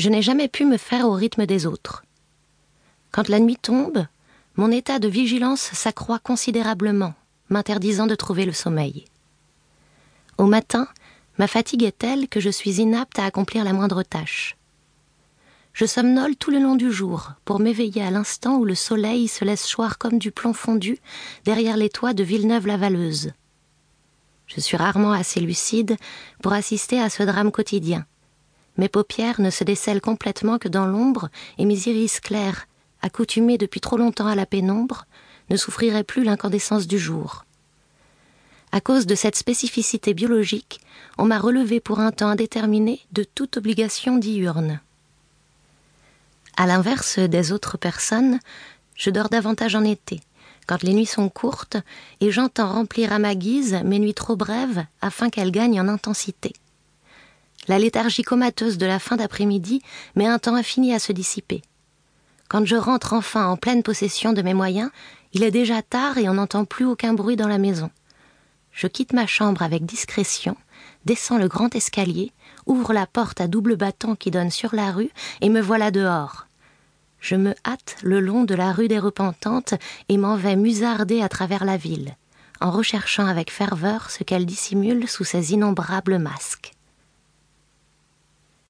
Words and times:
Je 0.00 0.08
n'ai 0.08 0.22
jamais 0.22 0.48
pu 0.48 0.64
me 0.64 0.78
faire 0.78 1.06
au 1.06 1.12
rythme 1.12 1.44
des 1.44 1.66
autres. 1.66 2.04
Quand 3.10 3.28
la 3.28 3.38
nuit 3.38 3.58
tombe, 3.60 4.06
mon 4.56 4.70
état 4.70 4.98
de 4.98 5.08
vigilance 5.08 5.60
s'accroît 5.60 6.18
considérablement, 6.18 7.12
m'interdisant 7.50 8.06
de 8.06 8.14
trouver 8.14 8.46
le 8.46 8.54
sommeil. 8.54 9.04
Au 10.38 10.46
matin, 10.46 10.88
ma 11.36 11.46
fatigue 11.46 11.82
est 11.82 11.98
telle 11.98 12.28
que 12.28 12.40
je 12.40 12.48
suis 12.48 12.80
inapte 12.80 13.18
à 13.18 13.26
accomplir 13.26 13.62
la 13.62 13.74
moindre 13.74 14.02
tâche. 14.02 14.56
Je 15.74 15.84
somnole 15.84 16.34
tout 16.34 16.50
le 16.50 16.60
long 16.60 16.76
du 16.76 16.90
jour 16.90 17.32
pour 17.44 17.60
m'éveiller 17.60 18.02
à 18.02 18.10
l'instant 18.10 18.56
où 18.56 18.64
le 18.64 18.74
soleil 18.74 19.28
se 19.28 19.44
laisse 19.44 19.70
choir 19.70 19.98
comme 19.98 20.18
du 20.18 20.30
plomb 20.30 20.54
fondu 20.54 20.96
derrière 21.44 21.76
les 21.76 21.90
toits 21.90 22.14
de 22.14 22.24
Villeneuve-la-Valleuse. 22.24 23.32
Je 24.46 24.60
suis 24.60 24.78
rarement 24.78 25.12
assez 25.12 25.40
lucide 25.40 25.98
pour 26.42 26.54
assister 26.54 26.98
à 26.98 27.10
ce 27.10 27.22
drame 27.22 27.52
quotidien. 27.52 28.06
Mes 28.76 28.88
paupières 28.88 29.40
ne 29.40 29.50
se 29.50 29.64
décèlent 29.64 30.00
complètement 30.00 30.58
que 30.58 30.68
dans 30.68 30.86
l'ombre 30.86 31.28
et 31.58 31.64
mes 31.64 31.88
iris 31.88 32.20
clairs, 32.20 32.66
accoutumés 33.02 33.58
depuis 33.58 33.80
trop 33.80 33.96
longtemps 33.96 34.26
à 34.26 34.34
la 34.34 34.46
pénombre, 34.46 35.06
ne 35.50 35.56
souffriraient 35.56 36.04
plus 36.04 36.24
l'incandescence 36.24 36.86
du 36.86 36.98
jour. 36.98 37.44
À 38.72 38.80
cause 38.80 39.06
de 39.06 39.16
cette 39.16 39.36
spécificité 39.36 40.14
biologique, 40.14 40.80
on 41.18 41.24
m'a 41.24 41.38
relevé 41.38 41.80
pour 41.80 41.98
un 41.98 42.12
temps 42.12 42.28
indéterminé 42.28 43.00
de 43.12 43.24
toute 43.24 43.56
obligation 43.56 44.16
diurne. 44.16 44.80
À 46.56 46.66
l'inverse 46.66 47.18
des 47.18 47.52
autres 47.52 47.78
personnes, 47.78 48.38
je 48.94 49.10
dors 49.10 49.28
davantage 49.28 49.74
en 49.74 49.82
été, 49.82 50.20
quand 50.66 50.82
les 50.82 50.94
nuits 50.94 51.06
sont 51.06 51.28
courtes, 51.28 51.78
et 52.20 52.30
j'entends 52.30 52.72
remplir 52.72 53.12
à 53.12 53.18
ma 53.18 53.34
guise 53.34 53.80
mes 53.84 53.98
nuits 53.98 54.14
trop 54.14 54.36
brèves 54.36 54.84
afin 55.00 55.30
qu'elles 55.30 55.50
gagnent 55.50 55.80
en 55.80 55.88
intensité. 55.88 56.52
La 57.68 57.78
léthargie 57.78 58.22
comateuse 58.22 58.78
de 58.78 58.86
la 58.86 58.98
fin 58.98 59.16
d'après-midi 59.16 59.82
met 60.16 60.26
un 60.26 60.38
temps 60.38 60.54
infini 60.54 60.94
à 60.94 60.98
se 60.98 61.12
dissiper. 61.12 61.62
Quand 62.48 62.64
je 62.64 62.76
rentre 62.76 63.12
enfin 63.12 63.46
en 63.46 63.56
pleine 63.56 63.82
possession 63.82 64.32
de 64.32 64.42
mes 64.42 64.54
moyens, 64.54 64.90
il 65.32 65.44
est 65.44 65.50
déjà 65.50 65.82
tard 65.82 66.18
et 66.18 66.28
on 66.28 66.34
n'entend 66.34 66.64
plus 66.64 66.84
aucun 66.84 67.12
bruit 67.12 67.36
dans 67.36 67.48
la 67.48 67.58
maison. 67.58 67.90
Je 68.72 68.86
quitte 68.86 69.12
ma 69.12 69.26
chambre 69.26 69.62
avec 69.62 69.84
discrétion, 69.84 70.56
descends 71.04 71.38
le 71.38 71.48
grand 71.48 71.74
escalier, 71.74 72.32
ouvre 72.66 72.92
la 72.92 73.06
porte 73.06 73.40
à 73.40 73.46
double 73.46 73.76
battant 73.76 74.16
qui 74.16 74.30
donne 74.30 74.50
sur 74.50 74.74
la 74.74 74.90
rue, 74.90 75.10
et 75.40 75.48
me 75.48 75.60
voilà 75.60 75.90
dehors. 75.90 76.46
Je 77.20 77.36
me 77.36 77.54
hâte 77.66 77.96
le 78.02 78.20
long 78.20 78.44
de 78.44 78.54
la 78.54 78.72
rue 78.72 78.88
des 78.88 78.98
Repentantes 78.98 79.74
et 80.08 80.16
m'en 80.16 80.36
vais 80.36 80.56
musarder 80.56 81.20
à 81.20 81.28
travers 81.28 81.64
la 81.64 81.76
ville, 81.76 82.16
en 82.60 82.70
recherchant 82.70 83.26
avec 83.26 83.52
ferveur 83.52 84.10
ce 84.10 84.24
qu'elle 84.24 84.46
dissimule 84.46 85.06
sous 85.08 85.24
ses 85.24 85.52
innombrables 85.52 86.18
masques. 86.18 86.69